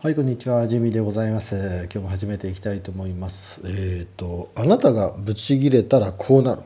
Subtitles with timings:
[0.00, 0.68] はい、こんにちは。
[0.68, 1.56] ジミーでございます。
[1.92, 3.60] 今日も始めていきたいと思います。
[3.64, 6.62] えっ、と、あなたがブチギレたらこうなる。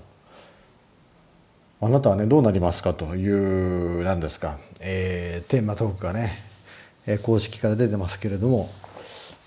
[1.81, 6.31] あなたはね、どうなりますかという、なんですか、えーテーマトークがね、
[7.07, 8.69] えー公式から出てますけれども、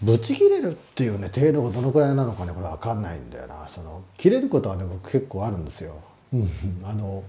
[0.02, 3.70] ブチギレるっていうね、程度がどのくらいなのかね、これわかんないんだよな。
[3.76, 5.94] その、切れることはね、僕結構あるんですよ。
[6.34, 6.50] うん、
[6.84, 7.24] あの、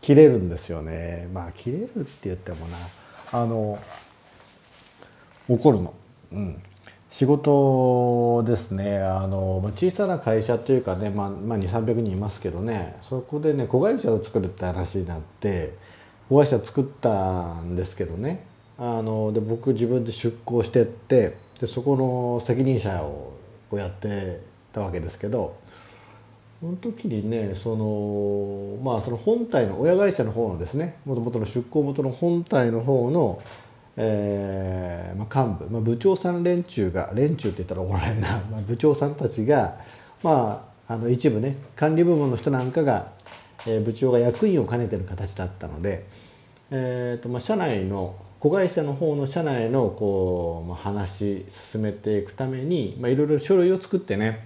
[0.00, 1.28] 切れるんですよね。
[1.32, 2.76] まあ、切れるって言ってもな、
[3.30, 3.78] あの、
[5.54, 5.94] 怒るの、
[6.32, 6.62] うん、
[7.10, 8.98] 仕事ですね。
[8.98, 12.96] あのまあ小さな会社というかね、まあまあ、2300人いますけどね。
[13.02, 15.74] そこでね子会社を作るって話になって
[16.28, 18.44] 子会社作ったんですけどね。
[18.78, 23.32] あので僕自分で出向してってでそこの責任者を
[23.70, 24.40] こうやって
[24.72, 25.56] たわけですけど
[26.60, 33.40] その時にねそのまあその本体の親会社の方のですねもともとの出向元の本体の方の
[33.96, 39.78] えーまあ、幹部、まあ、部長さん連中が連中って言ったら怒られるな、 まあ、部長さんたちが、
[40.22, 43.08] まあ、あの一部ね管理部門の人なんかが、
[43.66, 46.04] えー部長が役員を兼ねてる形だったので、
[46.70, 54.44] えーとまあ、社内の子会社の方の社内のこう、まあ、話進めていくために、まあ、いろいろ書類を作ってね。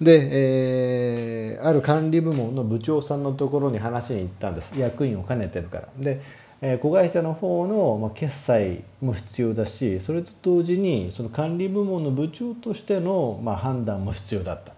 [0.00, 4.78] で、えーある管理部門の部長さんのところに話しに行ったんです。
[4.78, 5.88] 役員を兼ねてるから。
[5.98, 6.20] で
[6.62, 14.72] えー子会社の方の、まあ、決済も必要だしそれと同時にその管理部門の部長としての、まあ、判断も必要だった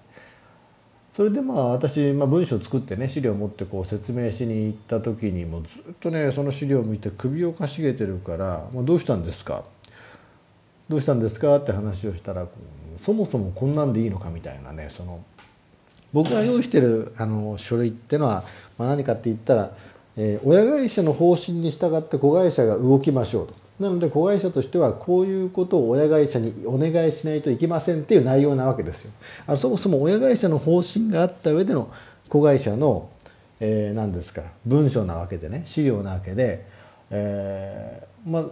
[1.17, 9.65] それでまあ私、まあ、文章を作ってね資料を持ってこう説明しに行った時にもうずっとねその資料を見て首をかしげてるから「まあ、どうしたんですか?」
[10.89, 11.57] どうしたんですか？
[11.59, 12.47] って話をしたら
[13.05, 15.21] そもそもこんなんでいいのかみたいなねその
[16.13, 18.45] 僕が用意してるあの書類ってのは、
[18.79, 19.73] まあ、何かって言ったら、
[20.19, 23.55] えー親会社の方針に従って子会社が動きましょうと。
[23.81, 29.13] なので子会社としてはこういうことを親会社にお願いしないといけませんっていう内容なわけですよ。
[29.47, 31.89] あそもそも親会社の方針があった上での
[32.29, 33.09] 子会社の、
[33.61, 36.67] えー何ですか文書なわけでね資料なわけで、
[37.11, 38.43] えーまあ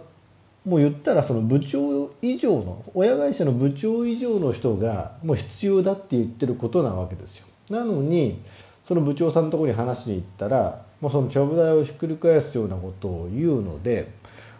[0.65, 7.45] もう言ったらその部長以上の親会社の部長以上の人がもう必要だって言ってることなわけですよ。
[7.69, 8.41] なのに
[8.87, 14.11] その部長さんのとこに話しに行ったらもうそのちょぶ台をひっくり返すようなことを言うので、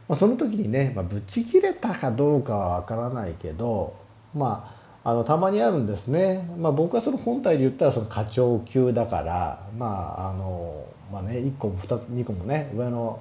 [0.08, 3.96] まあ、その時にね、まあ、ブチ切れたかどうかはわからないけど
[4.34, 13.20] まああのたまにあるんですね、まあ、僕はその本体で言ったらその課長級だからまああのまあね1個も2 2個もね上の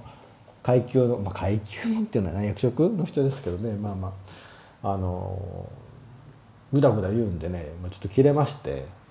[0.63, 4.13] 階級の、まあ、階級のっていうのは、役職の人ですけどねまあま
[4.83, 5.71] ああの
[6.73, 8.85] ぐだぐだ言うんでね、まあ、ちょっと切れまして「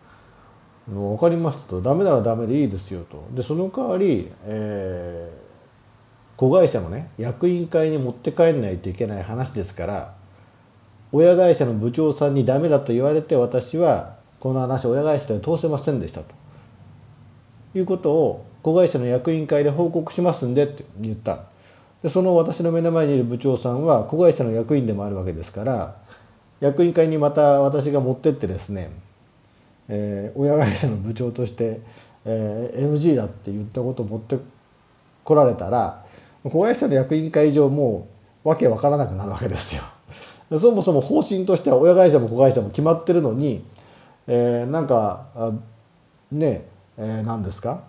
[0.92, 3.24] もう分かります」と「ダメならダメでいいですよ」と。
[3.36, 5.46] でその代わり、えー
[6.38, 10.14] 子会社のね役員会に持って帰んないといけない話ですから
[11.12, 16.26] 親会社の部長さんにダメだと言われて私はこの話親会社で通せませんでしたと。
[17.74, 21.40] いうことを子会社の役員会で報告しますんでって言った。
[22.04, 25.96] でその私の目の前にいる部長さんは子会社の役員でもあるわけですから
[26.60, 28.92] 役員会にまた私が持ってってですね、
[29.90, 31.80] えー親会社の部長として、
[32.26, 34.38] えー NG だって言ったことを持って
[35.24, 36.06] 来られたら
[36.44, 38.08] 子会社の役員会上も
[38.44, 39.82] うわけわからなくなるわけですよ。
[40.60, 43.64] そもそも方針としては親会社も子会社も決まってるのに、
[44.28, 45.26] えーなんか
[46.32, 46.66] ね
[46.98, 47.82] えー何ですか？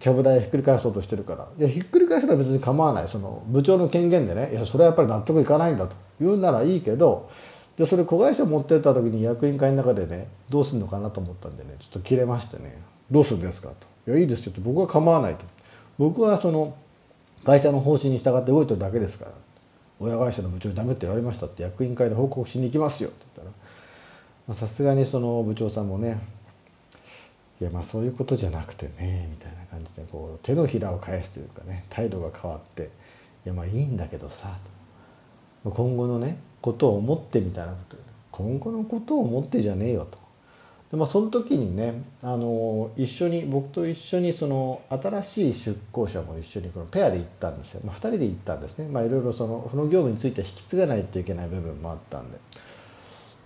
[0.00, 1.46] ちゃぶ台ひっくり返そうとしてるから。
[1.58, 3.08] いやひっくり返したら別に構わない。
[3.08, 5.94] その部長の権限でねいやそれはやっぱり納得いかないんだと。
[6.20, 7.28] 言うならいいけど
[7.76, 12.76] でそれ子会社持ってった時に役員会の中でねどうするのかなと思ったんでねちょっと切れましてね。
[13.10, 14.10] どうするんですかと。
[14.10, 14.60] いやいいですよと。
[14.60, 15.44] 僕は構わないと。
[15.98, 16.76] 僕はその
[17.44, 19.30] 会社の方針に従って動いてるだけですから。
[20.00, 23.52] 親会社の部長にダメって言われましたって役員会で報告しに行きますよって言った
[24.52, 24.54] ら。
[24.54, 26.18] さすがにその部長さんもね
[27.60, 32.90] いやまあそういうことじゃなくてねみたいな感じでこう手のひらを返すというかね態度が変わって
[33.46, 34.73] いやまあいいんだけどさと。
[35.70, 37.96] 今後のねことを思ってみたいなこと
[38.34, 40.18] 今後のことを思ってじゃねえよと。
[40.90, 48.88] でまあその時にねあの一緒に僕と一緒にその新しい出向者も一緒にこのペアで行ったんですよ、まあ、2人で行ったんですね。
[48.88, 52.38] まあいろいろそのその業務については引き継がないといけない部分もあったんで、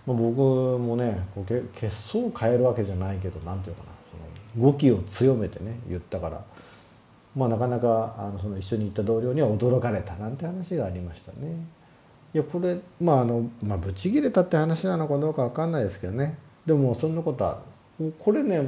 [0.07, 0.41] まあ、僕
[0.79, 3.89] もねこうけ血相を変えるわけじゃないけどなんていうかな。
[4.55, 6.43] その語気を強めてね言ったから。
[7.37, 11.78] まあなかなかあのその一緒に行った同僚には驚かれたなんて話がありましたね。
[12.39, 17.61] やこれまああのまあブチギレたって話なのかどうかわかんないですけどねでもそんなことは
[18.19, 18.63] これね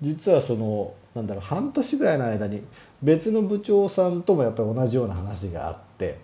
[0.00, 2.62] 実はそのなんだろう半年ぐらいの間に
[3.02, 6.18] 別の部長さんともやっぱり同じような話があって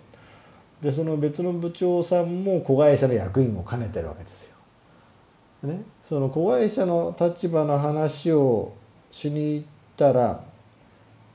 [0.81, 4.51] でその別の部長さんも子会社の役員を兼ねてるわけですよ。
[5.63, 8.73] ね、その子会社の立場の話を
[9.11, 10.43] しに行ったら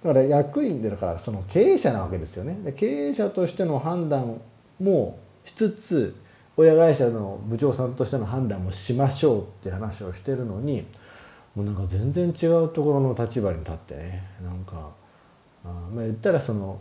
[0.03, 2.59] だから役員でだからその経営者なわけですよね。
[2.65, 4.41] で経営者としての判断
[4.81, 6.15] もしつつ
[6.59, 10.87] 親会社の部長さんとしての判断もしましょうって話をしてるのに
[11.55, 14.91] もうなんか全然違うところの立場に立ってねなんか
[15.65, 16.79] あまあ言ったらその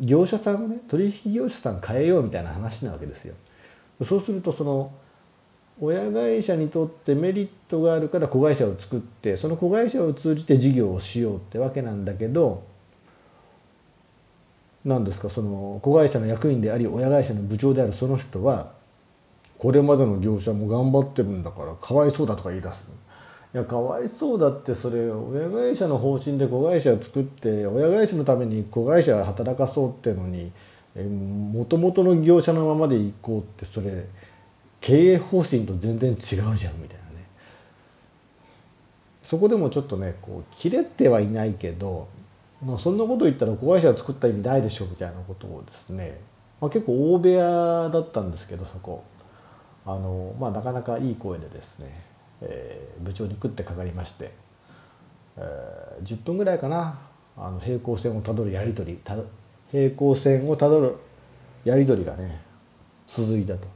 [0.00, 3.34] 業者さんね取引業者さん変えようみたいな話なわけですよ。
[4.06, 4.92] そうするとその
[5.80, 12.64] 親会社にとってメリットがあるから子会社を作ってその子会社を通じて事業をしようってわけなんだけど
[14.84, 18.72] 何ですかその子会社の役員であり親会社の部長であるその人は
[19.58, 22.84] これまでの業者も頑張ってるんだからかわいそうだとか言い出す
[23.54, 30.50] いやかわいそうだってそれ親会社の方針で子会社を作って親会社のために子会社を働かそうってのに
[30.96, 34.04] もともとの業者のままで行こうってそれ
[34.80, 37.26] 経営方針と全然違うじゃんみたいなね。
[39.22, 42.08] そこでもちょっとねこう切れてはいないけど、
[42.64, 46.20] まあ、そんなこと言ったら子会社を作った意味ないでしょうみたいなことをですね、
[46.60, 49.02] まあ、結構大部屋だったんですけどそこ
[49.84, 52.12] あの、まあ、なかなかいい声でですね
[52.42, 54.32] えー、部長に食ってかかりまして、
[55.36, 56.98] えー、10分ぐらいかな
[57.36, 58.98] あの平行線をたどるやり取り
[59.70, 60.96] 平行線をたどる
[61.64, 62.42] やり取りがね
[63.06, 63.68] 続いたと。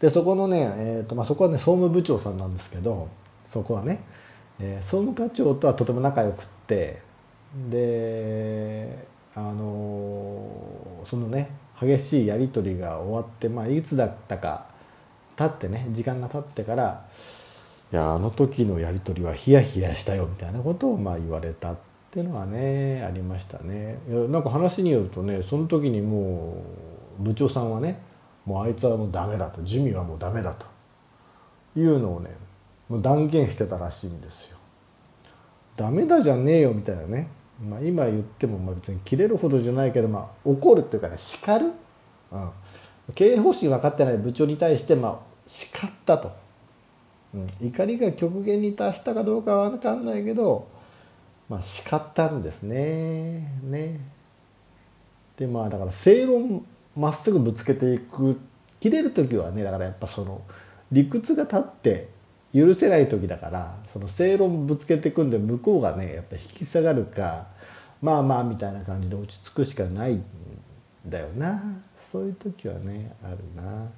[0.00, 3.08] でそこのね、えーとまあ、そこはね総務部長さんなんですけど
[3.46, 4.00] そこはね、
[4.58, 7.00] えー、総務課長とはとても仲良くって
[7.70, 14.66] であの、そのね激しいやり取りが終わって、まあ、いつだったか
[15.36, 17.06] 経ってね時間が経ってから
[17.92, 21.76] 「いやあの時のやり取りはヒヤヒヤしたよ」みたいなことをまあ言われたっ
[22.10, 23.98] ていうのはねありましたね。
[24.08, 26.62] いやなんか話によるとねその時にも
[27.20, 28.00] う部長さんはね
[28.44, 30.66] もうあいつはもうダメだとジミはもうダメだと
[31.78, 32.30] いうのをね
[32.88, 34.58] もう断言してたらしいんですよ。
[35.76, 37.28] ダメだじゃねえよみたいなね、
[37.62, 41.72] まあ、今言ってもまあ別に切れるほどじゃないけど、まあ、怒るっていうかね叱る、
[42.32, 42.50] うん、
[43.14, 46.32] 経営方針分かってない部長に対してまあ叱ったと、
[47.34, 50.68] うん、怒りが極限に達したかどうかは分かんないけど
[51.48, 53.52] まあ叱ったんですね。
[53.62, 54.00] ね。
[55.36, 56.64] でまあだから正論
[56.96, 58.38] まっすぐぶつけていく。
[58.84, 60.42] 切れる時はねだからやっぱその
[60.92, 62.08] 理屈が立って
[62.54, 67.48] 許せない時だからその正論ぶつけていくんで向こうがねやっぱ引き下がるか
[68.00, 70.24] まあまあみたいな感じで落ち着くしかないん
[71.06, 71.62] だよな。
[72.12, 73.90] そういう時はねあるな。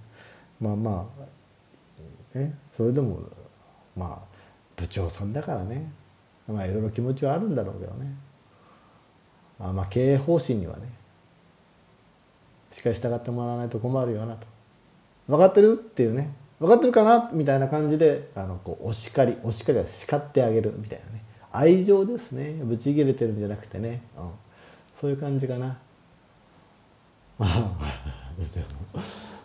[0.59, 1.07] まあま
[2.35, 3.21] あねそれでも
[3.95, 4.37] まあ
[4.77, 5.91] 部長さんだからね。
[6.49, 8.15] まあいろいろ気持ちはあるんだろうけどね。
[9.59, 10.89] まあまあ経営方針にはね
[12.71, 14.47] しっかり従ってもらわないと困るよなと。
[15.29, 15.73] 分かってる？
[15.73, 16.33] っていうね。
[16.59, 17.31] 分かってるかな？
[17.33, 21.23] みたいな感じであのこうお叱りお叱りは叱ってあげるみたいなね。
[21.53, 22.61] 愛情ですね。
[22.63, 24.31] ブチ切れてるんじゃなくてね、うん、
[25.01, 25.79] そういう感じかな。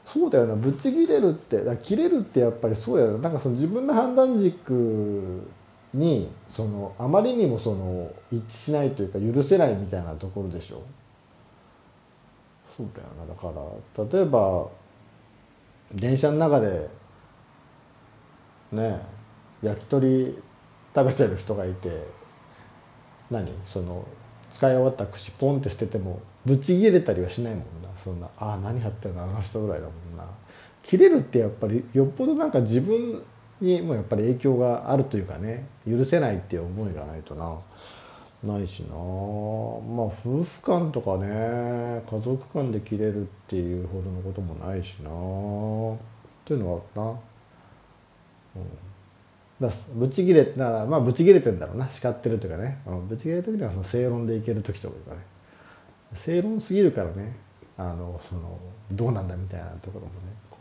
[0.05, 0.55] そうだよな。
[0.55, 3.17] ぶち切れるって切れるってやっぱりそうやな。
[3.17, 5.41] なんかその自分の判断軸
[5.93, 10.81] にそのあまりにもその一致しないというか許せないみたいなところでしょ。
[12.75, 13.25] そうだよな。
[13.25, 14.67] だから例えば
[15.93, 16.89] 電車の中で
[18.71, 19.01] ね
[19.61, 20.37] 焼き鳥
[20.95, 22.07] 食べてる人がいて
[23.29, 23.51] 何？
[23.65, 24.05] その
[24.51, 27.89] 使い終わった串ポンって捨ててもぶち切れたりはしないもんな。
[28.03, 30.25] そんなああ何やってるのあの人ぐらいだもんな。
[30.83, 33.23] 切れるってやっぱりよっぽどなんか自分
[33.61, 37.59] にもやっぱり影響があるというかね許せないっていう思いがないとな。
[38.43, 38.95] ないしな。
[38.95, 45.09] まあ夫婦間とかね家族間で切れるっていうほどのこともないしな。
[45.09, 45.11] っ
[46.43, 47.19] ていうのはあったな。
[48.55, 49.67] うん。
[49.67, 51.89] だぶち切れなまあぶち切れてんだろうな。
[51.89, 55.17] 叱ってるというかね、うん、ぶち切れる時にはその正論でいける時とかね。
[56.15, 57.35] 正論すぎるからね。
[57.77, 58.59] あのその
[58.91, 60.19] どうなんだみたいなところもね。
[60.49, 60.57] こ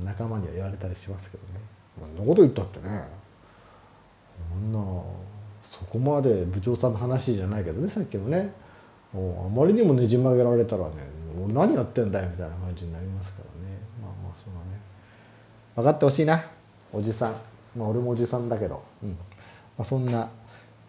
[0.00, 1.60] う仲間には言われたりしますけどね。
[1.98, 3.04] そんなこと言ったってね。
[4.50, 4.78] そんな
[5.64, 8.52] そこまで部長さんの話じゃないけどねさっきのね。
[9.14, 9.18] あ
[9.48, 10.92] まりにもねじ曲げられたらね
[11.42, 13.78] 俺何やってんだよみたいな感じになりますからね。
[14.02, 14.80] まあまあそのね。
[15.74, 16.44] 分かってほしいな。
[16.92, 17.34] おじさん
[17.76, 19.10] まあ俺もおじさんだけど、うん。
[19.10, 19.16] ま
[19.78, 20.28] あ、そんな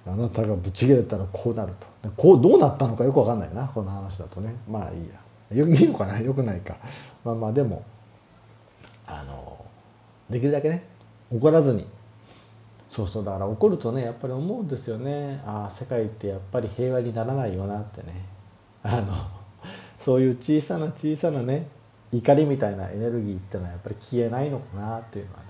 [0.06, 2.10] あなたがぶち切れたらこうなると。
[2.16, 4.56] こうどうなったのかよく分かんないなこの話だとね。
[4.70, 5.58] まあいいや。
[5.58, 6.20] よいいのかな？
[6.20, 6.78] よくないか。
[7.24, 7.84] まあまあでも
[9.06, 9.66] あの
[10.30, 10.88] できるだけね
[11.32, 11.86] 怒らずに。
[12.90, 15.42] そうそうだから怒るとねやっぱり思うんですよね。
[15.46, 18.26] ああ世界ってやっぱり平和にならないよなってね。
[18.84, 19.14] あの
[20.00, 21.68] そういう小さな小さなね
[22.14, 25.47] 怒りみたいなエネルギーってのはやっぱり消えないのかなというのはね。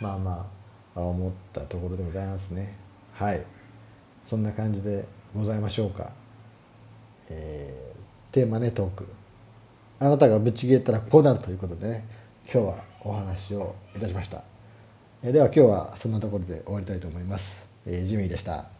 [0.00, 0.46] まあま
[0.94, 2.76] あ思ったところでございますね。
[3.12, 3.44] はい。
[4.24, 6.10] そんな感じでございましょうか、
[7.30, 9.06] えー、テーマねトーク。
[10.00, 12.04] あなたがぶち切れたらこうなるということでね。
[12.50, 14.42] 今日はお話をいたしました。
[15.22, 18.77] えでは今日はそんなところで終わりたいと思います、えー、ジミーでした。